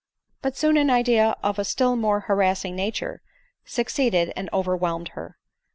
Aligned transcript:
But 0.41 0.57
soon 0.57 0.77
an 0.77 0.89
idea 0.89 1.37
of 1.43 1.59
a 1.59 1.63
still 1.63 1.95
more 1.95 2.21
harassing 2.21 2.75
nature 2.75 3.21
suc 3.65 3.85
ceeded 3.85 4.33
and 4.35 4.49
overwhelmned 4.51 5.09
her. 5.09 5.37